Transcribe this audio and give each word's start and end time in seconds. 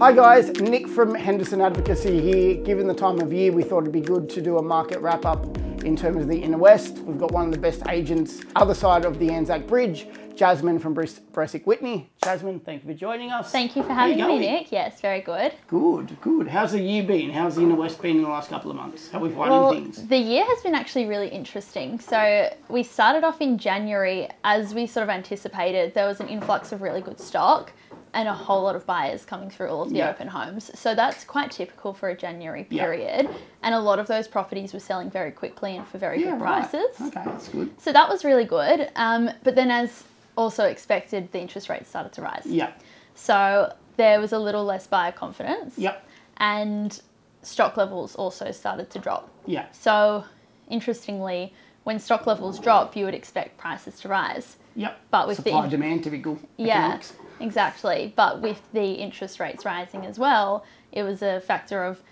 Hi 0.00 0.12
guys, 0.14 0.48
Nick 0.62 0.88
from 0.88 1.14
Henderson 1.14 1.60
Advocacy 1.60 2.22
here. 2.22 2.54
Given 2.64 2.86
the 2.86 2.94
time 2.94 3.20
of 3.20 3.34
year, 3.34 3.52
we 3.52 3.62
thought 3.62 3.82
it'd 3.82 3.92
be 3.92 4.00
good 4.00 4.30
to 4.30 4.40
do 4.40 4.56
a 4.56 4.62
market 4.62 4.98
wrap 5.00 5.26
up 5.26 5.44
in 5.84 5.94
terms 5.94 6.22
of 6.22 6.28
the 6.28 6.38
inner 6.42 6.56
west. 6.56 6.96
We've 7.00 7.18
got 7.18 7.32
one 7.32 7.44
of 7.44 7.52
the 7.52 7.58
best 7.58 7.82
agents 7.86 8.40
other 8.56 8.72
side 8.72 9.04
of 9.04 9.18
the 9.18 9.30
Anzac 9.30 9.66
Bridge, 9.66 10.06
Jasmine 10.34 10.78
from 10.78 10.94
Bresic 10.94 11.66
Whitney. 11.66 12.10
Jasmine, 12.24 12.60
thank 12.60 12.82
you 12.82 12.94
for 12.94 12.98
joining 12.98 13.30
us. 13.30 13.52
Thank 13.52 13.76
you 13.76 13.82
for 13.82 13.92
How 13.92 14.06
you 14.06 14.16
having 14.22 14.40
me? 14.40 14.46
Nick. 14.46 14.72
Yes, 14.72 15.02
very 15.02 15.20
good. 15.20 15.52
Good, 15.66 16.18
good. 16.22 16.48
How's 16.48 16.72
the 16.72 16.80
year 16.80 17.02
been? 17.02 17.28
How's 17.28 17.56
the 17.56 17.62
inner 17.62 17.74
west 17.74 18.00
been 18.00 18.16
in 18.16 18.22
the 18.22 18.28
last 18.30 18.48
couple 18.48 18.70
of 18.70 18.78
months? 18.78 19.10
How 19.10 19.18
are 19.18 19.20
we 19.20 19.28
finding 19.28 19.50
Well, 19.50 19.72
things? 19.72 20.06
the 20.08 20.16
year 20.16 20.46
has 20.46 20.62
been 20.62 20.74
actually 20.74 21.04
really 21.04 21.28
interesting. 21.28 22.00
So 22.00 22.50
we 22.70 22.84
started 22.84 23.22
off 23.22 23.42
in 23.42 23.58
January 23.58 24.28
as 24.44 24.72
we 24.72 24.86
sort 24.86 25.04
of 25.04 25.10
anticipated. 25.10 25.92
There 25.92 26.06
was 26.06 26.20
an 26.20 26.28
influx 26.28 26.72
of 26.72 26.80
really 26.80 27.02
good 27.02 27.20
stock 27.20 27.74
and 28.12 28.28
a 28.28 28.32
whole 28.32 28.62
lot 28.62 28.74
of 28.76 28.84
buyers 28.86 29.24
coming 29.24 29.50
through 29.50 29.68
all 29.68 29.82
of 29.82 29.90
the 29.90 29.96
Yeah. 29.96 30.10
open 30.10 30.28
homes. 30.28 30.70
So 30.78 30.94
that's 30.94 31.24
quite 31.24 31.50
typical 31.50 31.92
for 31.92 32.08
a 32.08 32.16
January 32.16 32.66
Yeah. 32.68 32.82
period. 32.84 33.28
And 33.62 33.74
a 33.74 33.78
lot 33.80 33.98
of 33.98 34.06
those 34.08 34.26
properties 34.28 34.72
were 34.72 34.80
selling 34.80 35.10
very 35.10 35.30
quickly 35.30 35.76
and 35.76 35.86
for 35.86 35.98
very 35.98 36.22
Yeah, 36.24 36.32
good 36.32 36.40
right. 36.40 36.68
prices. 36.70 37.00
Okay, 37.00 37.22
that's 37.24 37.48
good. 37.48 37.80
So 37.80 37.92
that 37.92 38.08
was 38.08 38.24
really 38.24 38.44
good. 38.44 38.90
Um, 38.96 39.30
but 39.44 39.54
then, 39.54 39.70
as 39.70 40.04
also 40.36 40.64
expected, 40.64 41.30
the 41.32 41.40
interest 41.40 41.68
rates 41.68 41.88
started 41.88 42.12
to 42.14 42.22
rise. 42.22 42.46
Yeah, 42.46 42.70
So 43.14 43.72
there 43.96 44.20
was 44.20 44.32
a 44.32 44.38
little 44.38 44.64
less 44.64 44.86
buyer 44.86 45.12
confidence. 45.12 45.76
yep, 45.78 46.04
and 46.38 47.00
stock 47.42 47.76
levels 47.76 48.14
also 48.16 48.50
started 48.50 48.90
to 48.90 48.98
drop. 48.98 49.28
yeah, 49.46 49.66
So, 49.72 50.24
interestingly, 50.68 51.52
when 51.84 51.98
stock 51.98 52.26
levels 52.26 52.58
drop, 52.58 52.96
you 52.96 53.04
would 53.04 53.14
expect 53.14 53.56
prices 53.58 54.00
to 54.00 54.08
rise. 54.08 54.56
yep. 54.76 54.98
But 55.10 55.26
with 55.26 55.38
the 55.38 55.42
Supply 55.44 55.64
in- 55.64 55.70
demand 55.70 56.04
typical. 56.04 56.38
Yeah, 56.56 56.78
economics. 56.78 57.12
Exactly. 57.40 58.12
But 58.16 58.40
with 58.40 58.60
the 58.72 58.92
interest 58.92 59.40
rates 59.40 59.64
rising 59.64 60.04
as 60.06 60.18
well, 60.18 60.64
it 60.92 61.02
was 61.02 61.22
a 61.22 61.40
factor 61.40 61.84
of 61.84 62.02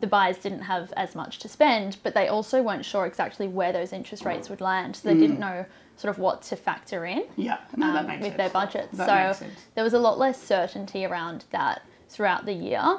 the 0.00 0.06
buyers 0.06 0.38
didn't 0.38 0.62
have 0.62 0.92
as 0.96 1.14
much 1.14 1.38
to 1.38 1.48
spend, 1.48 1.96
but 2.02 2.14
they 2.14 2.28
also 2.28 2.62
weren't 2.62 2.84
sure 2.84 3.06
exactly 3.06 3.48
where 3.48 3.72
those 3.72 3.92
interest 3.92 4.24
rates 4.24 4.50
would 4.50 4.60
land. 4.60 4.96
So 4.96 5.08
they 5.08 5.18
didn't 5.18 5.38
know 5.38 5.64
sort 5.96 6.10
of 6.10 6.18
what 6.18 6.42
to 6.42 6.56
factor 6.56 7.06
in 7.06 7.24
Yeah, 7.36 7.58
no, 7.76 7.92
that 7.92 8.04
um, 8.04 8.10
with 8.12 8.22
sense. 8.22 8.36
their 8.36 8.50
budgets. 8.50 8.98
That 8.98 9.36
so 9.36 9.46
there 9.74 9.84
was 9.84 9.94
a 9.94 9.98
lot 9.98 10.18
less 10.18 10.42
certainty 10.42 11.04
around 11.04 11.44
that 11.50 11.82
throughout 12.08 12.44
the 12.44 12.52
year. 12.52 12.98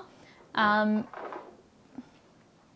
Um, 0.56 1.06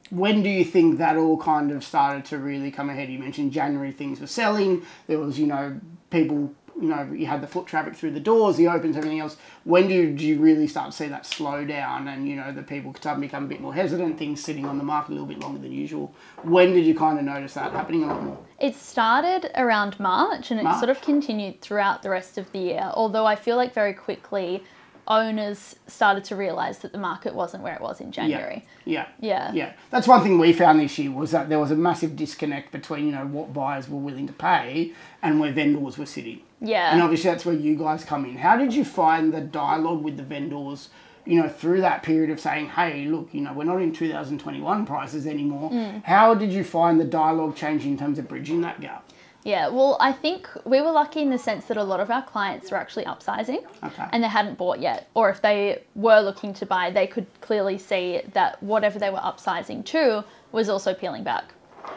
when 0.09 0.43
do 0.43 0.49
you 0.49 0.65
think 0.65 0.97
that 0.97 1.15
all 1.17 1.37
kind 1.37 1.71
of 1.71 1.83
started 1.83 2.25
to 2.25 2.37
really 2.37 2.71
come 2.71 2.89
ahead? 2.89 3.09
You 3.09 3.19
mentioned 3.19 3.51
January 3.51 3.91
things 3.91 4.19
were 4.19 4.27
selling. 4.27 4.83
There 5.07 5.19
was, 5.19 5.39
you 5.39 5.47
know, 5.47 5.79
people, 6.09 6.53
you 6.81 6.87
know, 6.87 7.11
you 7.11 7.25
had 7.25 7.41
the 7.41 7.47
foot 7.47 7.65
traffic 7.65 7.95
through 7.95 8.11
the 8.11 8.19
doors, 8.19 8.55
the 8.55 8.67
opens, 8.67 8.95
everything 8.95 9.19
else. 9.19 9.37
When 9.63 9.87
did 9.87 10.21
you 10.21 10.39
really 10.39 10.67
start 10.67 10.91
to 10.91 10.97
see 10.97 11.07
that 11.07 11.25
slow 11.25 11.65
down 11.65 12.07
and, 12.07 12.27
you 12.27 12.35
know, 12.35 12.51
the 12.51 12.63
people 12.63 12.93
start 12.95 13.17
to 13.17 13.21
become 13.21 13.45
a 13.45 13.47
bit 13.47 13.61
more 13.61 13.73
hesitant, 13.73 14.17
things 14.17 14.43
sitting 14.43 14.65
on 14.65 14.77
the 14.77 14.83
market 14.83 15.11
a 15.11 15.13
little 15.13 15.27
bit 15.27 15.39
longer 15.39 15.59
than 15.59 15.71
usual? 15.71 16.13
When 16.43 16.73
did 16.73 16.85
you 16.85 16.95
kind 16.95 17.19
of 17.19 17.25
notice 17.25 17.53
that 17.55 17.71
happening 17.73 18.03
a 18.03 18.07
lot 18.07 18.23
more? 18.23 18.37
It 18.59 18.75
started 18.75 19.51
around 19.55 19.99
March 19.99 20.51
and 20.51 20.59
it 20.59 20.63
March. 20.63 20.79
sort 20.79 20.89
of 20.89 21.01
continued 21.01 21.61
throughout 21.61 22.01
the 22.01 22.09
rest 22.09 22.37
of 22.37 22.51
the 22.51 22.59
year. 22.59 22.91
Although 22.93 23.25
I 23.25 23.35
feel 23.35 23.57
like 23.57 23.73
very 23.73 23.93
quickly 23.93 24.63
owners 25.09 25.75
started 25.87 26.23
to 26.23 26.35
realise 26.35 26.77
that 26.79 26.91
the 26.91 26.97
market 26.97 27.33
wasn't 27.33 27.63
where 27.63 27.73
it 27.73 27.81
was 27.81 27.99
in 27.99 28.11
January. 28.11 28.65
Yeah. 28.85 29.07
Yeah. 29.19 29.51
Yeah, 29.51 29.73
that's 29.89 30.07
one 30.07 30.21
thing 30.21 30.37
we 30.37 30.53
found 30.53 30.79
this 30.79 30.97
year 30.99 31.11
was 31.11 31.31
that 31.31 31.49
there 31.49 31.59
was 31.59 31.71
a 31.71 31.75
massive 31.75 32.15
disconnect 32.15 32.71
between 32.71 33.07
you 33.07 33.11
know 33.11 33.25
what 33.25 33.53
buyers 33.53 33.89
were 33.89 33.97
willing 33.97 34.27
to 34.27 34.33
pay 34.33 34.93
and 35.21 35.39
where 35.39 35.51
vendors 35.51 35.97
were 35.97 36.05
sitting. 36.05 36.41
Yeah. 36.61 36.91
And 36.93 37.01
obviously 37.01 37.31
that's 37.31 37.45
where 37.45 37.55
you 37.55 37.75
guys 37.75 38.03
come 38.03 38.25
in. 38.25 38.37
How 38.37 38.57
did 38.57 38.73
you 38.73 38.85
find 38.85 39.33
the 39.33 39.41
dialogue 39.41 40.03
with 40.03 40.17
the 40.17 40.23
vendors? 40.23 40.89
You 41.25 41.41
know, 41.41 41.49
through 41.49 41.81
that 41.81 42.01
period 42.01 42.31
of 42.31 42.39
saying, 42.39 42.69
"Hey, 42.69 43.05
look, 43.05 43.29
you 43.33 43.41
know, 43.41 43.53
we're 43.53 43.65
not 43.65 43.81
in 43.81 43.93
2021 43.93 44.85
prices 44.85 45.27
anymore." 45.27 45.69
Mm. 45.69 46.03
How 46.03 46.33
did 46.33 46.51
you 46.51 46.63
find 46.63 46.99
the 46.99 47.05
dialogue 47.05 47.55
changing 47.55 47.91
in 47.91 47.97
terms 47.97 48.17
of 48.17 48.27
bridging 48.27 48.61
that 48.61 48.81
gap? 48.81 49.03
Yeah, 49.43 49.69
well, 49.69 49.95
I 50.01 50.11
think 50.11 50.49
we 50.65 50.81
were 50.81 50.91
lucky 50.91 51.21
in 51.21 51.29
the 51.29 51.37
sense 51.37 51.65
that 51.65 51.77
a 51.77 51.83
lot 51.83 51.99
of 52.01 52.11
our 52.11 52.21
clients 52.23 52.71
were 52.71 52.77
actually 52.77 53.05
upsizing 53.05 53.63
Okay. 53.83 54.05
and 54.11 54.21
they 54.23 54.27
hadn't 54.27 54.57
bought 54.57 54.79
yet. 54.79 55.07
Or 55.13 55.29
if 55.29 55.41
they 55.41 55.83
were 55.95 56.19
looking 56.19 56.53
to 56.55 56.65
buy, 56.65 56.91
they 56.91 57.07
could 57.07 57.25
clearly 57.41 57.77
see 57.77 58.21
that 58.33 58.61
whatever 58.61 58.99
they 58.99 59.09
were 59.09 59.19
upsizing 59.19 59.85
to 59.85 60.25
was 60.51 60.67
also 60.67 60.93
peeling 60.93 61.23
back. 61.23 61.53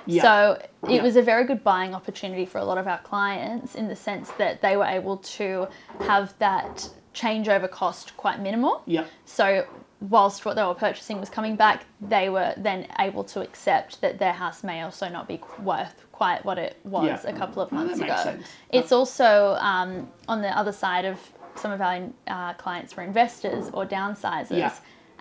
Yeah. 0.07 0.23
So 0.23 0.63
it 0.89 0.97
Yeah. 0.97 1.03
was 1.03 1.17
a 1.17 1.23
very 1.23 1.45
good 1.45 1.65
buying 1.65 1.95
opportunity 1.95 2.47
for 2.47 2.59
a 2.59 2.65
lot 2.65 2.79
of 2.79 2.87
our 2.87 2.99
clients 2.99 3.75
in 3.75 3.89
the 3.89 3.97
sense 3.97 4.31
that 4.39 4.61
they 4.63 4.77
were 4.77 4.85
able 4.87 5.17
to 5.19 5.67
have 6.01 6.39
that 6.39 6.89
changeover 7.15 7.71
cost 7.71 8.17
quite 8.17 8.41
minimal. 8.41 8.83
Yeah. 8.87 9.05
So 9.25 9.67
whilst 10.01 10.45
what 10.45 10.57
they 10.57 10.65
were 10.65 10.75
purchasing 10.75 11.21
was 11.21 11.31
coming 11.31 11.57
back, 11.57 11.85
they 12.01 12.29
were 12.29 12.55
then 12.57 12.87
able 12.99 13.25
to 13.25 13.41
accept 13.41 14.01
that 14.01 14.19
their 14.19 14.33
house 14.33 14.65
may 14.65 14.83
also 14.83 15.09
not 15.09 15.29
be 15.29 15.41
worth 15.63 16.07
quite 16.13 16.45
what 16.45 16.59
it 16.59 16.77
was 16.85 17.25
Yeah. 17.25 17.31
a 17.31 17.39
couple 17.39 17.63
of 17.63 17.71
months 17.73 18.01
ago. 18.01 18.39
It's 18.71 18.93
also 18.93 19.57
um, 19.61 20.09
on 20.29 20.43
the 20.43 20.57
other 20.57 20.73
side 20.73 21.05
of 21.05 21.19
some 21.55 21.71
of 21.71 21.81
our 21.81 22.09
uh, 22.27 22.55
clients 22.55 22.97
were 22.97 23.03
investors 23.03 23.69
or 23.73 23.85
downsizers. 23.87 24.59
Yeah. 24.59 24.75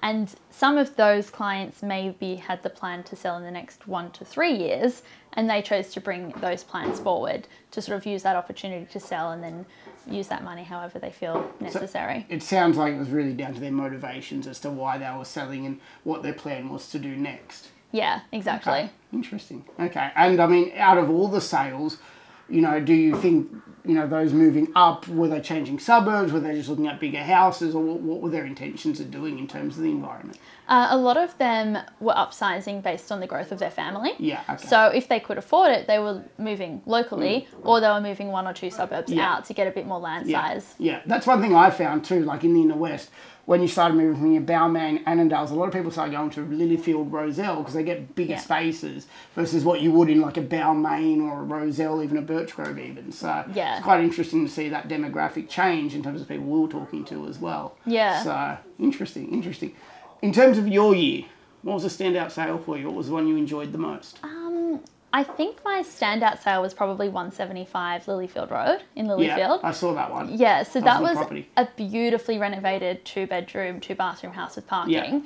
And 0.03 0.33
some 0.49 0.79
of 0.79 0.95
those 0.95 1.29
clients 1.29 1.83
maybe 1.83 2.35
had 2.35 2.63
the 2.63 2.71
plan 2.71 3.03
to 3.03 3.15
sell 3.15 3.37
in 3.37 3.43
the 3.43 3.51
next 3.51 3.87
one 3.87 4.09
to 4.11 4.25
three 4.25 4.53
years, 4.53 5.03
and 5.33 5.47
they 5.47 5.61
chose 5.61 5.93
to 5.93 6.01
bring 6.01 6.29
those 6.41 6.63
plans 6.63 6.99
forward 6.99 7.47
to 7.69 7.81
sort 7.83 7.97
of 7.99 8.05
use 8.07 8.23
that 8.23 8.35
opportunity 8.35 8.87
to 8.91 8.99
sell 8.99 9.31
and 9.31 9.43
then 9.43 9.65
use 10.07 10.27
that 10.27 10.43
money 10.43 10.63
however 10.63 10.99
they 10.99 11.11
feel 11.11 11.51
necessary. 11.59 12.25
It 12.29 12.43
sounds 12.43 12.77
like 12.77 12.93
it 12.93 12.99
was 12.99 13.09
really 13.09 13.33
down 13.33 13.53
to 13.53 13.59
their 13.59 13.71
motivations 13.71 14.47
as 14.47 14.59
to 14.61 14.69
why 14.69 14.97
they 14.97 15.09
were 15.17 15.25
selling 15.25 15.65
and 15.65 15.79
what 16.03 16.23
their 16.23 16.33
plan 16.33 16.69
was 16.69 16.89
to 16.91 16.99
do 16.99 17.15
next. 17.15 17.69
yeah, 17.91 18.21
exactly. 18.31 18.71
Okay, 18.73 18.89
interesting. 19.13 19.65
Okay, 19.79 20.11
and 20.15 20.39
I 20.41 20.47
mean, 20.47 20.71
out 20.77 20.97
of 20.97 21.09
all 21.09 21.27
the 21.27 21.41
sales, 21.41 21.97
you 22.51 22.61
know, 22.61 22.79
do 22.79 22.93
you 22.93 23.15
think 23.21 23.49
you 23.83 23.95
know 23.95 24.05
those 24.07 24.31
moving 24.31 24.71
up 24.75 25.07
were 25.07 25.27
they 25.27 25.39
changing 25.41 25.79
suburbs? 25.79 26.31
Were 26.31 26.39
they 26.39 26.53
just 26.53 26.69
looking 26.69 26.87
at 26.87 26.99
bigger 26.99 27.23
houses, 27.23 27.73
or 27.73 27.81
what, 27.83 27.99
what 28.01 28.21
were 28.21 28.29
their 28.29 28.45
intentions 28.45 28.99
of 28.99 29.09
doing 29.09 29.39
in 29.39 29.47
terms 29.47 29.77
of 29.77 29.83
the 29.83 29.89
environment? 29.89 30.37
Uh, 30.67 30.87
a 30.91 30.97
lot 30.97 31.17
of 31.17 31.37
them 31.37 31.77
were 31.99 32.13
upsizing 32.13 32.81
based 32.81 33.11
on 33.11 33.19
the 33.19 33.27
growth 33.27 33.51
of 33.51 33.59
their 33.59 33.71
family. 33.71 34.11
Yeah. 34.19 34.41
Okay. 34.49 34.67
So 34.67 34.85
if 34.87 35.07
they 35.09 35.19
could 35.19 35.37
afford 35.37 35.71
it, 35.71 35.87
they 35.87 35.99
were 35.99 36.23
moving 36.37 36.81
locally, 36.85 37.47
or 37.63 37.79
they 37.81 37.89
were 37.89 37.99
moving 38.01 38.27
one 38.29 38.47
or 38.47 38.53
two 38.53 38.69
suburbs 38.69 39.11
Mm. 39.11 39.15
Yeah. 39.17 39.33
out 39.33 39.45
to 39.45 39.53
get 39.53 39.67
a 39.67 39.71
bit 39.71 39.85
more 39.87 39.99
land 39.99 40.27
yeah, 40.27 40.41
size. 40.47 40.75
yeah, 40.77 41.01
that's 41.05 41.25
one 41.27 41.41
thing 41.41 41.55
I 41.55 41.71
found 41.71 42.05
too. 42.05 42.23
Like 42.23 42.43
in 42.43 42.53
the 42.53 42.61
inner 42.61 42.75
west, 42.75 43.09
when 43.51 43.61
you 43.61 43.67
started 43.67 43.95
moving 43.95 44.15
from 44.15 44.31
your 44.31 44.41
Balmain, 44.41 45.03
Annandales, 45.03 45.51
a 45.51 45.53
lot 45.55 45.67
of 45.67 45.73
people 45.73 45.91
started 45.91 46.13
going 46.13 46.29
to 46.29 46.39
Lilyfield, 46.39 47.11
Rozelle 47.11 47.57
because 47.57 47.73
they 47.73 47.83
get 47.83 48.15
bigger 48.15 48.35
Yeah. 48.35 48.39
spaces 48.39 49.07
versus 49.35 49.65
what 49.65 49.81
you 49.81 49.91
would 49.91 50.09
in 50.09 50.21
like 50.21 50.37
a 50.37 50.41
Balmain 50.41 51.21
or 51.21 51.41
a 51.41 51.43
Rozelle, 51.43 52.01
even 52.01 52.15
a 52.15 52.21
Birchgrove, 52.21 52.79
even. 52.79 53.11
So 53.11 53.43
Yeah. 53.53 53.75
it's 53.75 53.83
quite 53.83 54.01
interesting 54.05 54.45
to 54.45 54.49
see 54.49 54.69
that 54.69 54.87
demographic 54.87 55.49
change 55.49 55.93
in 55.93 56.01
terms 56.01 56.21
of 56.21 56.29
people 56.29 56.45
we 56.45 56.61
were 56.61 56.69
talking 56.69 57.03
to 57.03 57.27
as 57.27 57.39
well. 57.39 57.75
Yeah. 57.85 58.23
So 58.23 58.57
interesting, 58.79 59.33
interesting. 59.33 59.73
In 60.21 60.31
terms 60.31 60.57
of 60.57 60.69
your 60.69 60.95
year, 60.95 61.25
what 61.63 61.73
was 61.73 61.83
a 61.83 61.89
standout 61.89 62.31
sale 62.31 62.57
for 62.57 62.77
you? 62.77 62.85
What 62.85 62.95
was 62.95 63.07
the 63.07 63.13
one 63.13 63.27
you 63.27 63.35
enjoyed 63.35 63.73
the 63.73 63.77
most? 63.77 64.17
Um, 64.23 64.40
I 65.13 65.23
think 65.23 65.63
my 65.65 65.83
standout 65.83 66.41
sale 66.41 66.61
was 66.61 66.73
probably 66.73 67.09
175 67.09 68.05
Lilyfield 68.05 68.49
Road 68.49 68.83
in 68.95 69.05
yeah, 69.05 69.11
Lilyfield. 69.11 69.59
I 69.63 69.71
saw 69.71 69.93
that 69.93 70.09
one. 70.09 70.37
Yeah, 70.37 70.63
so 70.63 70.79
That 70.79 70.85
that 70.85 71.01
was 71.01 71.29
was 71.29 71.43
a 71.57 71.67
beautifully 71.75 72.37
renovated 72.37 73.03
two 73.03 73.27
bedroom, 73.27 73.81
two 73.81 73.95
bathroom 73.95 74.33
house 74.33 74.55
with 74.55 74.67
parking. 74.67 74.93
Yeah. 74.93 75.19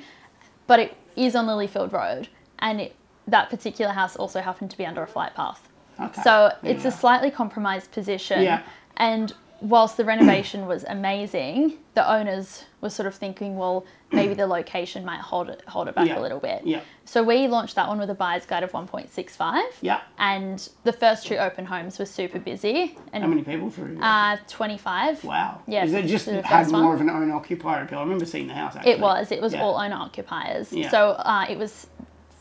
But 0.66 0.80
it 0.80 0.96
is 1.14 1.36
on 1.36 1.46
Lilyfield 1.46 1.92
Road, 1.92 2.28
and 2.58 2.80
it, 2.80 2.96
that 3.28 3.48
particular 3.48 3.92
house 3.92 4.16
also 4.16 4.40
happened 4.40 4.72
to 4.72 4.78
be 4.78 4.84
under 4.84 5.02
a 5.02 5.06
flight 5.06 5.34
path. 5.34 5.68
Okay. 6.00 6.22
So 6.22 6.52
it's 6.64 6.82
you 6.82 6.88
a 6.88 6.92
slightly 6.92 7.30
compromised 7.30 7.92
position. 7.92 8.42
Yeah. 8.42 8.62
And 8.96 9.32
whilst 9.60 9.96
the 9.96 10.04
renovation 10.04 10.66
was 10.66 10.84
amazing, 10.84 11.74
the 11.94 12.08
owners 12.10 12.64
were 12.80 12.90
sort 12.90 13.06
of 13.06 13.14
thinking, 13.14 13.56
well, 13.56 13.84
maybe 14.12 14.34
the 14.34 14.46
location 14.46 15.04
might 15.04 15.20
hold 15.20 15.48
it 15.48 15.62
hold 15.66 15.88
it 15.88 15.94
back 15.94 16.06
Yeah. 16.08 16.18
a 16.18 16.20
little 16.20 16.38
bit. 16.38 16.62
Yeah. 16.64 16.80
So 17.04 17.22
we 17.22 17.48
launched 17.48 17.74
that 17.76 17.88
one 17.88 17.98
with 17.98 18.10
a 18.10 18.14
buyer's 18.14 18.44
guide 18.46 18.62
of 18.62 18.72
1.65. 18.72 19.62
Yeah. 19.80 20.00
And 20.18 20.68
the 20.84 20.92
first 20.92 21.26
two 21.26 21.36
open 21.36 21.64
homes 21.64 21.98
were 21.98 22.04
super 22.06 22.38
busy. 22.38 22.96
And 23.12 23.22
How 23.22 23.28
many 23.28 23.42
people 23.42 23.70
through? 23.70 23.98
uh, 24.00 24.36
25. 24.48 25.24
Wow. 25.24 25.60
Yeah, 25.66 25.84
Is 25.84 25.92
it 25.94 26.06
just 26.06 26.26
had 26.26 26.70
more 26.70 26.84
one. 26.86 26.94
of 26.94 27.00
an 27.00 27.10
owner 27.10 27.34
occupier 27.34 27.82
appeal? 27.84 27.98
I 27.98 28.02
remember 28.02 28.26
seeing 28.26 28.46
the 28.48 28.54
house 28.54 28.76
actually. 28.76 28.92
It 28.92 29.00
was. 29.00 29.32
It 29.32 29.40
was 29.40 29.54
Yeah. 29.54 29.62
all 29.62 29.76
owner 29.76 29.96
occupiers. 29.96 30.72
Yeah. 30.72 30.90
So 30.90 31.10
uh, 31.10 31.46
it 31.48 31.58
was 31.58 31.86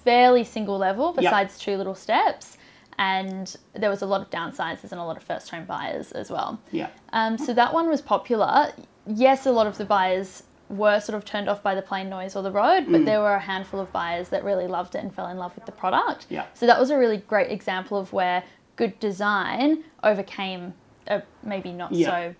fairly 0.04 0.44
single 0.44 0.78
level, 0.78 1.08
Yep. 1.16 1.24
besides 1.24 1.58
two 1.58 1.78
little 1.78 1.96
steps, 1.96 2.58
and 2.98 3.56
there 3.74 3.90
was 3.90 4.02
a 4.02 4.06
lot 4.06 4.22
of 4.22 4.30
downsizers 4.30 4.92
and 4.92 5.02
a 5.02 5.04
lot 5.04 5.18
of 5.18 5.24
first 5.24 5.50
home 5.50 5.66
buyers 5.66 6.12
as 6.14 6.30
well. 6.32 6.60
Yeah. 6.72 6.90
Um, 7.14 7.38
so 7.38 7.54
that 7.54 7.74
one 7.74 7.90
was 7.90 8.02
popular. 8.02 8.72
Yes, 9.06 9.46
a 9.46 9.52
lot 9.52 9.68
of 9.68 9.78
the 9.78 9.86
buyers 9.86 10.44
were 10.70 11.00
sort 11.00 11.16
of 11.16 11.26
turned 11.26 11.48
off 11.48 11.62
by 11.62 11.76
the 11.76 11.82
plane 11.82 12.10
noise 12.10 12.36
or 12.36 12.42
the 12.42 12.52
road, 12.52 12.86
Mm. 12.88 12.92
but 12.92 13.06
there 13.06 13.20
were 13.20 13.36
a 13.36 13.40
handful 13.40 13.80
of 13.80 13.92
buyers 13.92 14.30
that 14.30 14.44
really 14.44 14.66
loved 14.68 14.96
it 14.96 15.00
and 15.04 15.14
fell 15.14 15.28
in 15.28 15.38
love 15.38 15.54
with 15.56 15.66
the 15.66 15.72
product. 15.72 16.26
Yeah. 16.30 16.46
So 16.56 16.66
that 16.66 16.80
was 16.80 16.90
a 16.90 16.98
really 16.98 17.18
great 17.18 17.52
example 17.52 18.00
of 18.00 18.12
where 18.14 18.44
good 18.76 19.00
design 19.00 19.84
overcame 20.04 20.74
a 21.08 21.22
maybe 21.44 21.72
not 21.72 21.92
Yeah. 21.92 22.10
so 22.10 22.36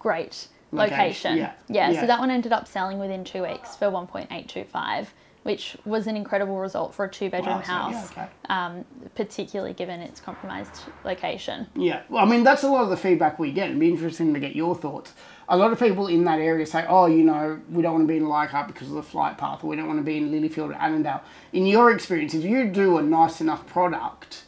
great 0.00 0.48
location. 0.72 1.36
Yeah. 1.36 1.52
Yeah, 1.68 1.90
Yeah. 1.90 2.00
so 2.00 2.06
that 2.06 2.18
one 2.18 2.30
ended 2.30 2.52
up 2.52 2.66
selling 2.66 2.98
within 2.98 3.24
two 3.24 3.42
weeks 3.42 3.76
for 3.76 3.86
1.825, 3.90 5.08
which 5.42 5.76
was 5.84 6.06
an 6.06 6.16
incredible 6.16 6.56
result 6.58 6.94
for 6.94 7.04
a 7.04 7.10
two 7.10 7.28
bedroom 7.28 7.56
Wow, 7.56 7.62
so, 7.62 7.72
yeah, 7.72 7.78
house, 7.92 8.10
okay. 8.12 8.26
um, 8.48 8.84
particularly 9.14 9.74
given 9.74 10.00
its 10.00 10.20
compromised 10.20 10.82
location. 11.04 11.66
Yeah, 11.74 12.02
well, 12.08 12.24
I 12.24 12.28
mean, 12.28 12.42
that's 12.44 12.62
a 12.62 12.68
lot 12.68 12.84
of 12.84 12.90
the 12.90 12.96
feedback 12.96 13.38
we 13.38 13.52
get. 13.52 13.66
It'd 13.68 13.78
be 13.80 13.88
interesting 13.88 14.32
to 14.34 14.40
get 14.40 14.56
your 14.56 14.74
thoughts. 14.74 15.12
A 15.48 15.56
lot 15.56 15.72
of 15.72 15.78
people 15.78 16.06
in 16.06 16.24
that 16.24 16.38
area 16.38 16.64
say, 16.64 16.86
oh, 16.88 17.06
you 17.06 17.24
know, 17.24 17.60
we 17.68 17.82
don't 17.82 17.92
want 17.92 18.04
to 18.04 18.08
be 18.12 18.16
in 18.16 18.28
Leichhardt 18.28 18.68
because 18.68 18.88
of 18.88 18.94
the 18.94 19.02
flight 19.02 19.36
path, 19.36 19.62
or 19.64 19.66
we 19.68 19.76
don't 19.76 19.86
want 19.88 19.98
to 19.98 20.04
be 20.04 20.16
in 20.16 20.30
Lilyfield 20.30 20.70
or 20.70 20.74
Annandale. 20.74 21.20
In 21.52 21.66
your 21.66 21.90
experience, 21.90 22.32
if 22.32 22.44
you 22.44 22.68
do 22.68 22.96
a 22.98 23.02
nice 23.02 23.40
enough 23.40 23.66
product, 23.66 24.44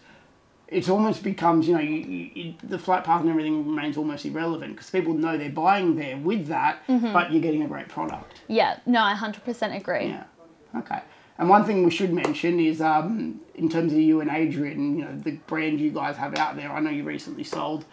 it 0.75 0.89
almost 0.89 1.23
becomes, 1.23 1.69
you 1.69 1.75
know, 1.75 1.81
you, 1.81 2.31
you, 2.35 2.55
the 2.65 2.79
flight 2.79 3.05
path 3.05 3.21
and 3.21 3.31
everything 3.31 3.67
remains 3.67 3.97
almost 3.97 4.27
irrelevant 4.27 4.75
because 4.75 4.91
people 4.91 5.15
know 5.15 5.39
they're 5.39 5.49
buying 5.49 5.95
there 5.95 6.17
with 6.17 6.49
that, 6.49 6.83
but 6.89 7.31
you're 7.31 7.41
getting 7.41 7.63
a 7.63 7.69
great 7.69 7.89
product. 7.89 8.41
Yeah, 8.49 8.81
no, 8.85 9.01
I 9.01 9.15
100% 9.15 9.77
agree. 9.77 10.07
Yeah. 10.07 10.25
Okay. 10.77 11.01
And 11.39 11.49
one 11.49 11.65
thing 11.65 11.85
we 11.85 11.91
should 11.91 12.13
mention 12.13 12.59
is, 12.59 12.81
um, 12.81 13.41
in 13.55 13.69
terms 13.69 13.93
of 13.93 13.99
you 13.99 14.21
and 14.21 14.31
Adrian, 14.31 14.99
you 14.99 15.05
know, 15.05 15.17
the 15.17 15.33
brand 15.47 15.81
you 15.81 15.91
guys 15.91 16.17
have 16.17 16.37
out 16.37 16.57
there. 16.57 16.71
I 16.71 16.81
know 16.81 16.91
you 16.91 17.05
recently 17.05 17.45
sold. 17.45 17.85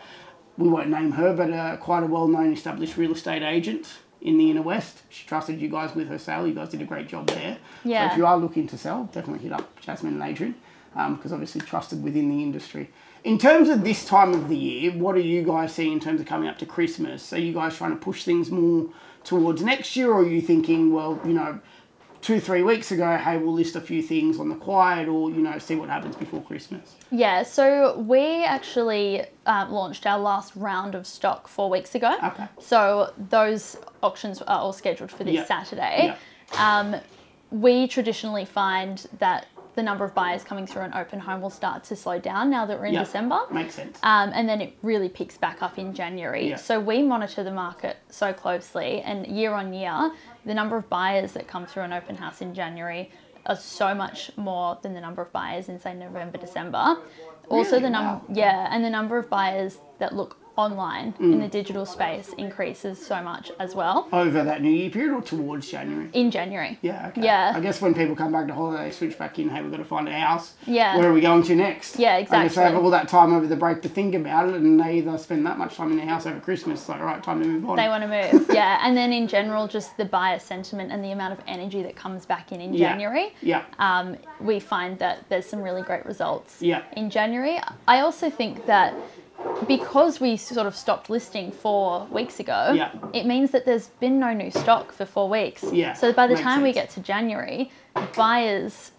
We 0.57 0.67
won't 0.67 0.89
name 0.89 1.11
her, 1.11 1.35
but 1.35 1.51
uh, 1.51 1.77
quite 1.77 2.03
a 2.03 2.07
well-known 2.07 2.53
established 2.53 2.97
real 2.97 3.13
estate 3.13 3.43
agent 3.43 3.87
in 4.21 4.37
the 4.37 4.51
inner 4.51 4.61
west. 4.61 5.01
She 5.09 5.25
trusted 5.27 5.59
you 5.59 5.69
guys 5.69 5.95
with 5.95 6.07
her 6.07 6.19
sale. 6.19 6.47
You 6.47 6.53
guys 6.53 6.69
did 6.69 6.81
a 6.81 6.85
great 6.85 7.07
job 7.07 7.27
there. 7.27 7.57
Yeah. 7.83 8.07
So 8.07 8.13
if 8.13 8.17
you 8.17 8.25
are 8.25 8.37
looking 8.37 8.67
to 8.67 8.77
sell, 8.77 9.09
definitely 9.11 9.43
hit 9.43 9.51
up 9.51 9.79
Jasmine 9.79 10.13
and 10.13 10.23
Adrian, 10.23 10.55
because 10.93 11.31
obviously 11.31 11.61
trusted 11.61 12.03
within 12.03 12.29
the 12.29 12.43
industry. 12.43 12.89
In 13.23 13.37
terms 13.37 13.69
of 13.69 13.83
this 13.83 14.03
time 14.05 14.33
of 14.33 14.49
the 14.49 14.57
year, 14.57 14.91
what 14.91 15.15
are 15.15 15.19
you 15.19 15.43
guys 15.43 15.73
seeing 15.73 15.93
in 15.93 15.99
terms 15.99 16.19
of 16.19 16.27
coming 16.27 16.49
up 16.49 16.57
to 16.59 16.65
Christmas? 16.65 17.31
Are 17.33 17.39
you 17.39 17.53
guys 17.53 17.75
trying 17.75 17.91
to 17.91 17.97
push 17.97 18.23
things 18.23 18.49
more 18.49 18.89
towards 19.23 19.61
next 19.61 19.95
year, 19.95 20.11
or 20.11 20.21
are 20.21 20.27
you 20.27 20.41
thinking, 20.41 20.91
well, 20.91 21.19
you 21.23 21.33
know, 21.33 21.59
two, 22.21 22.39
three 22.39 22.63
weeks 22.63 22.91
ago, 22.91 23.17
hey, 23.17 23.37
we'll 23.37 23.53
list 23.53 23.75
a 23.75 23.81
few 23.81 24.01
things 24.01 24.39
on 24.39 24.49
the 24.49 24.55
quiet, 24.55 25.07
or 25.07 25.29
you 25.29 25.41
know, 25.41 25.57
see 25.59 25.75
what 25.75 25.89
happens 25.89 26.15
before 26.15 26.41
Christmas? 26.41 26.95
Yeah, 27.11 27.43
so 27.43 27.97
we 27.99 28.43
actually 28.43 29.25
um, 29.45 29.71
launched 29.71 30.05
our 30.05 30.19
last 30.19 30.55
round 30.55 30.95
of 30.95 31.05
stock 31.05 31.47
four 31.47 31.69
weeks 31.69 31.95
ago. 31.95 32.17
Okay. 32.23 32.47
So 32.59 33.13
those 33.29 33.77
auctions 34.01 34.41
are 34.41 34.59
all 34.59 34.73
scheduled 34.73 35.11
for 35.11 35.23
this 35.23 35.35
Yeah. 35.35 35.45
Saturday. 35.45 36.15
Um, 36.57 36.95
we 37.51 37.87
traditionally 37.87 38.45
find 38.45 39.05
that 39.19 39.47
the 39.75 39.83
number 39.83 40.03
of 40.03 40.13
buyers 40.13 40.43
coming 40.43 40.67
through 40.67 40.81
an 40.83 40.93
open 40.93 41.19
home 41.19 41.41
will 41.41 41.49
start 41.49 41.83
to 41.85 41.95
slow 41.95 42.19
down 42.19 42.49
now 42.49 42.65
that 42.65 42.77
we're 42.79 42.87
in 42.87 42.93
Yeah. 42.93 43.03
December. 43.03 43.39
Makes 43.51 43.75
sense. 43.75 43.97
Um, 44.03 44.31
and 44.33 44.47
then 44.49 44.59
it 44.61 44.75
really 44.81 45.07
picks 45.09 45.37
back 45.37 45.61
up 45.61 45.77
in 45.77 45.93
January. 45.93 46.49
Yeah. 46.49 46.55
So 46.57 46.79
we 46.79 47.01
monitor 47.03 47.43
the 47.43 47.51
market 47.51 47.97
so 48.09 48.33
closely, 48.33 49.01
and 49.01 49.25
year 49.27 49.53
on 49.53 49.73
year, 49.73 50.11
the 50.45 50.53
number 50.53 50.75
of 50.77 50.89
buyers 50.89 51.31
that 51.33 51.47
come 51.47 51.65
through 51.65 51.83
an 51.83 51.93
open 51.93 52.15
house 52.17 52.41
in 52.41 52.53
January 52.53 53.11
are 53.45 53.55
so 53.55 53.95
much 53.95 54.31
more 54.37 54.77
than 54.81 54.93
the 54.93 55.01
number 55.01 55.21
of 55.21 55.31
buyers 55.31 55.69
in 55.69 55.79
say 55.79 55.93
November, 55.93 56.37
December. 56.37 56.97
Also, 57.49 57.71
Really? 57.71 57.83
the 57.83 57.89
number 57.89 58.13
Wow. 58.13 58.21
yeah, 58.35 58.67
and 58.71 58.83
the 58.83 58.89
number 58.89 59.17
of 59.17 59.29
buyers 59.29 59.79
that 59.99 60.13
look 60.15 60.37
online 60.61 61.13
in 61.19 61.33
Mm. 61.35 61.41
the 61.41 61.47
digital 61.47 61.85
space 61.85 62.29
increases 62.37 63.03
so 63.05 63.21
much 63.21 63.51
as 63.59 63.73
well 63.75 64.07
Over 64.13 64.43
that 64.43 64.61
New 64.61 64.69
Year 64.69 64.89
period 64.89 65.13
or 65.13 65.21
towards 65.21 65.69
January? 65.69 66.09
in 66.13 66.31
January. 66.31 66.77
Yeah, 66.81 67.07
okay. 67.09 67.21
Yeah. 67.23 67.53
I 67.55 67.59
guess 67.59 67.81
when 67.81 67.93
people 67.93 68.15
come 68.15 68.31
back 68.31 68.47
to 68.47 68.53
holiday, 68.53 68.85
they 68.85 68.91
switch 68.91 69.17
back 69.17 69.39
in, 69.39 69.49
hey, 69.49 69.61
we've 69.61 69.71
got 69.71 69.77
to 69.77 69.85
find 69.85 70.07
a 70.07 70.11
house. 70.19 70.53
Yeah. 70.65 70.97
Where 70.97 71.09
are 71.09 71.13
we 71.13 71.21
going 71.21 71.43
to 71.43 71.55
next? 71.55 71.97
Yeah, 71.99 72.15
I 72.15 72.25
so 72.25 72.59
they 72.61 72.65
have 72.67 72.75
all 72.75 72.89
that 72.91 73.07
time 73.07 73.33
over 73.33 73.47
the 73.47 73.55
break 73.55 73.81
to 73.81 73.89
think 73.89 74.13
about 74.15 74.49
it, 74.49 74.55
and 74.55 74.79
they 74.79 74.97
either 74.99 75.17
spend 75.17 75.45
that 75.45 75.57
much 75.57 75.75
time 75.75 75.91
in 75.91 75.97
their 75.97 76.05
house 76.07 76.25
over 76.25 76.39
Christmas, 76.39 76.87
like, 76.87 76.99
all 76.99 77.05
right, 77.05 77.21
time 77.23 77.41
to 77.41 77.47
move 77.47 77.69
on. 77.69 77.75
They 77.77 77.87
want 77.87 78.03
to 78.03 78.07
move, 78.37 78.47
yeah. 78.53 78.79
And 78.85 78.95
then 78.95 79.11
in 79.11 79.27
general, 79.27 79.67
just 79.67 79.97
the 79.97 80.05
buyer 80.05 80.39
sentiment 80.39 80.91
and 80.91 81.03
the 81.03 81.11
amount 81.11 81.33
of 81.33 81.39
energy 81.47 81.81
that 81.83 81.95
comes 81.95 82.25
back 82.25 82.51
in 82.51 82.61
in 82.61 82.73
Yeah. 82.73 82.89
January. 82.91 83.33
yeah. 83.41 83.63
um, 83.79 84.17
we 84.39 84.59
find 84.59 84.97
that 84.99 85.19
there's 85.29 85.45
some 85.45 85.61
really 85.61 85.81
great 85.81 86.05
results 86.05 86.61
Yeah. 86.61 86.81
in 86.97 87.09
January. 87.09 87.59
I 87.87 87.99
also 88.01 88.29
think 88.29 88.65
that 88.67 88.93
because 89.67 90.19
we 90.19 90.37
sort 90.37 90.67
of 90.67 90.75
stopped 90.75 91.09
listing 91.09 91.51
four 91.51 92.05
weeks 92.11 92.39
ago, 92.39 92.71
Yeah. 92.75 92.91
it 93.13 93.25
means 93.25 93.51
that 93.51 93.65
there's 93.65 93.87
been 93.99 94.19
no 94.19 94.33
new 94.33 94.51
stock 94.51 94.91
for 94.91 95.05
four 95.05 95.29
weeks. 95.29 95.63
Yeah, 95.71 95.93
So 95.93 96.11
by 96.13 96.27
the 96.27 96.35
time 96.35 96.61
we 96.61 96.73
get 96.73 96.89
to 96.91 96.99
January, 96.99 97.71
buyers, 98.15 98.91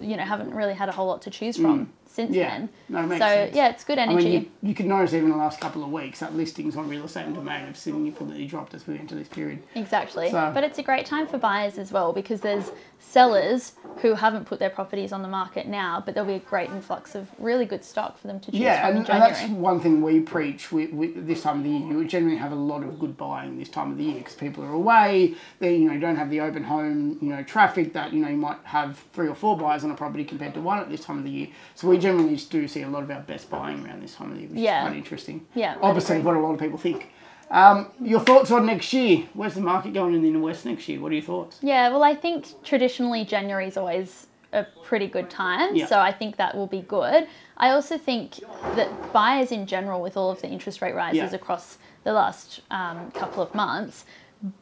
you 0.00 0.16
know, 0.16 0.24
haven't 0.24 0.54
really 0.54 0.74
had 0.74 0.88
a 0.88 0.92
whole 0.92 1.06
lot 1.06 1.22
to 1.22 1.30
choose 1.30 1.56
from 1.56 1.92
since. 2.08 2.34
Yeah. 2.34 2.50
then. 2.50 2.68
No, 2.88 3.08
so 3.08 3.18
sense. 3.18 3.54
yeah, 3.54 3.68
it's 3.68 3.84
good 3.84 3.98
I 3.98 4.02
energy. 4.02 4.24
mean, 4.24 4.32
you, 4.62 4.68
you 4.70 4.74
could 4.74 4.86
notice 4.86 5.14
even 5.14 5.30
the 5.30 5.36
last 5.36 5.60
couple 5.60 5.84
of 5.84 5.90
weeks 5.92 6.20
that 6.20 6.34
listings 6.34 6.76
on 6.76 6.88
real 6.88 7.04
estate 7.04 7.26
and 7.26 7.34
domain 7.34 7.66
have 7.66 7.76
significantly 7.76 8.46
dropped 8.46 8.74
as 8.74 8.86
we 8.86 8.98
enter 8.98 9.14
this 9.14 9.28
period. 9.28 9.62
Exactly. 9.74 10.30
So- 10.30 10.50
But 10.52 10.64
it's 10.64 10.78
a 10.78 10.82
great 10.82 11.06
time 11.06 11.26
for 11.26 11.38
buyers 11.38 11.78
as 11.78 11.92
well 11.92 12.12
because 12.12 12.40
there's 12.40 12.70
sellers 12.98 13.72
who 14.02 14.14
haven't 14.14 14.44
put 14.44 14.58
their 14.58 14.70
properties 14.70 15.12
on 15.12 15.22
the 15.22 15.28
market 15.28 15.66
now, 15.66 16.02
but 16.04 16.14
there'll 16.14 16.28
be 16.28 16.34
a 16.34 16.38
great 16.40 16.68
influx 16.70 17.14
of 17.14 17.28
really 17.38 17.64
good 17.64 17.84
stock 17.84 18.18
for 18.18 18.26
them 18.26 18.40
to 18.40 18.50
choose 18.50 18.60
Yeah, 18.60 18.86
from 18.88 18.96
and, 18.98 19.10
and 19.10 19.22
that's 19.22 19.42
one 19.52 19.80
thing 19.80 20.02
we 20.02 20.20
preach 20.20 20.72
with, 20.72 20.92
with 20.92 21.26
this 21.26 21.42
time 21.42 21.58
of 21.58 21.64
the 21.64 21.70
year. 21.70 21.96
We 21.96 22.06
generally 22.06 22.36
have 22.36 22.52
a 22.52 22.56
lot 22.56 22.82
of 22.82 22.98
good 22.98 23.16
buying 23.16 23.58
this 23.58 23.68
time 23.68 23.92
of 23.92 23.98
the 23.98 24.04
year 24.04 24.18
because 24.18 24.34
people 24.34 24.64
are 24.64 24.72
away. 24.72 25.34
They 25.58 25.76
you 25.76 25.90
know 25.92 25.98
don't 25.98 26.16
have 26.16 26.30
the 26.30 26.40
open 26.40 26.64
home 26.64 27.18
you 27.20 27.28
know 27.30 27.42
traffic 27.42 27.92
that 27.92 28.12
you 28.12 28.20
know 28.22 28.28
you 28.28 28.36
might 28.36 28.58
have 28.64 28.98
three 29.12 29.28
or 29.28 29.34
four 29.34 29.56
buyers 29.56 29.84
on 29.84 29.90
a 29.90 29.94
property 29.94 30.24
compared 30.24 30.54
to 30.54 30.60
one 30.60 30.78
at 30.78 30.90
this 30.90 31.00
time 31.00 31.18
of 31.18 31.24
the 31.24 31.30
year. 31.30 31.48
So 31.74 31.88
we 31.88 31.98
generally 32.08 32.30
you 32.34 32.38
do 32.38 32.66
see 32.66 32.82
a 32.82 32.88
lot 32.88 33.02
of 33.02 33.10
our 33.10 33.20
best 33.20 33.50
buying 33.50 33.84
around 33.84 34.02
this 34.02 34.14
time 34.14 34.32
of 34.32 34.38
year, 34.38 34.48
which 34.48 34.58
Yeah. 34.58 34.82
is 34.84 34.88
quite 34.88 34.96
interesting. 34.96 35.46
Yeah, 35.54 35.76
opposite 35.82 36.18
of 36.18 36.24
what 36.24 36.36
a 36.36 36.40
lot 36.40 36.54
of 36.54 36.60
people 36.60 36.78
think. 36.78 37.12
Um, 37.50 37.88
your 38.00 38.20
thoughts 38.20 38.50
on 38.50 38.66
next 38.66 38.92
year? 38.92 39.24
Where's 39.34 39.54
the 39.54 39.60
market 39.62 39.92
going 39.94 40.14
in 40.14 40.22
the 40.32 40.38
west 40.38 40.64
next 40.66 40.86
year? 40.88 41.00
What 41.00 41.12
are 41.12 41.14
your 41.14 41.24
thoughts? 41.24 41.58
Yeah, 41.62 41.88
well, 41.90 42.02
I 42.02 42.14
think 42.14 42.46
traditionally 42.62 43.24
January 43.24 43.66
is 43.66 43.76
always 43.76 44.26
a 44.52 44.64
pretty 44.84 45.06
good 45.06 45.28
time, 45.30 45.74
Yeah. 45.76 45.86
so 45.86 45.98
I 46.00 46.12
think 46.12 46.36
that 46.36 46.54
will 46.56 46.66
be 46.66 46.80
good. 46.82 47.26
I 47.58 47.70
also 47.70 47.98
think 47.98 48.40
that 48.76 48.88
buyers 49.12 49.52
in 49.52 49.66
general, 49.66 50.00
with 50.00 50.16
all 50.16 50.30
of 50.30 50.40
the 50.40 50.48
interest 50.48 50.80
rate 50.82 50.94
rises 50.94 51.30
Yeah. 51.32 51.34
across 51.40 51.78
the 52.04 52.12
last 52.12 52.60
um, 52.70 53.10
couple 53.12 53.42
of 53.42 53.54
months, 53.54 54.04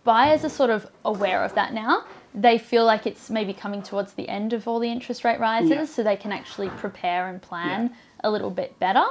buyers 0.04 0.44
are 0.44 0.49
sort 0.49 0.70
of 0.70 0.87
aware 1.04 1.44
of 1.44 1.54
that 1.54 1.72
now. 1.72 2.02
They 2.37 2.59
feel 2.59 2.85
like 2.85 3.06
it's 3.06 3.31
maybe 3.31 3.55
coming 3.55 3.83
towards 3.83 4.12
the 4.12 4.29
end 4.29 4.53
of 4.53 4.69
all 4.69 4.79
the 4.79 4.91
interest 4.91 5.25
rate 5.25 5.41
rises, 5.41 5.71
Yeah. 5.71 5.85
so 5.87 6.03
they 6.03 6.17
can 6.17 6.33
actually 6.33 6.69
prepare 6.69 7.29
and 7.29 7.41
plan 7.41 7.93
a 8.23 8.31
little 8.31 8.50
bit 8.50 8.79
better. 8.79 9.05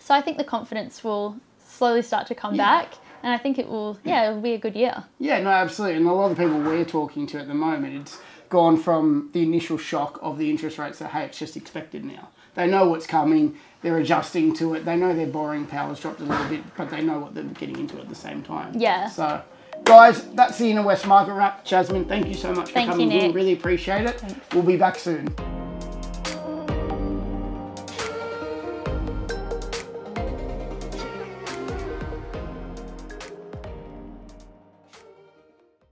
So 0.00 0.14
I 0.14 0.20
think 0.20 0.38
the 0.38 0.44
confidence 0.44 1.02
will 1.02 1.36
slowly 1.58 2.02
start 2.02 2.28
to 2.28 2.34
come 2.36 2.54
Yeah. 2.54 2.82
back, 2.82 2.94
and 3.24 3.32
I 3.32 3.38
think 3.38 3.58
it 3.58 3.68
will, 3.68 3.98
yeah, 4.04 4.28
it'll 4.30 4.40
be 4.40 4.52
a 4.52 4.58
good 4.58 4.76
year. 4.76 5.04
Yeah, 5.18 5.40
no, 5.42 5.50
absolutely. 5.50 5.96
And 5.96 6.06
a 6.06 6.12
lot 6.12 6.30
of 6.30 6.36
the 6.36 6.42
people 6.44 6.60
we're 6.60 6.84
talking 6.84 7.26
to 7.28 7.38
at 7.40 7.48
the 7.48 7.54
moment, 7.54 7.94
it's 7.96 8.20
gone 8.48 8.76
from 8.76 9.30
the 9.32 9.42
initial 9.42 9.76
shock 9.76 10.20
of 10.22 10.38
the 10.38 10.48
interest 10.48 10.78
rates 10.78 11.00
that, 11.00 11.10
hey, 11.10 11.24
it's 11.24 11.38
just 11.38 11.56
expected 11.56 12.04
now. 12.04 12.28
They 12.54 12.68
know 12.68 12.88
what's 12.88 13.06
coming, 13.06 13.56
they're 13.82 13.98
adjusting 13.98 14.54
to 14.54 14.74
it, 14.74 14.84
they 14.84 14.96
know 14.96 15.12
their 15.12 15.26
borrowing 15.26 15.66
power's 15.66 15.98
dropped 15.98 16.20
a 16.20 16.24
little 16.24 16.46
bit, 16.48 16.62
but 16.76 16.90
they 16.90 17.02
know 17.02 17.18
what 17.18 17.34
they're 17.34 17.42
getting 17.44 17.78
into 17.78 17.98
at 17.98 18.08
the 18.08 18.14
same 18.14 18.42
time. 18.42 18.72
Yeah. 18.76 19.08
So, 19.08 19.42
guys, 19.84 20.26
that's 20.30 20.58
the 20.58 20.70
Inner 20.70 20.82
West 20.82 21.06
Market 21.06 21.34
Wrap. 21.34 21.64
Jasmine, 21.64 22.04
thank 22.06 22.26
you 22.26 22.34
so 22.34 22.52
much 22.52 22.68
for 22.68 22.74
Thank 22.74 22.86
you, 22.86 22.92
coming 22.92 23.12
in. 23.12 23.18
Nick. 23.28 23.34
Really 23.34 23.52
appreciate 23.52 24.06
it. 24.06 24.22
We'll 24.52 24.62
be 24.62 24.76
back 24.76 24.96
soon. 24.98 25.34